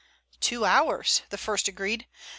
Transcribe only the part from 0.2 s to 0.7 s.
"Two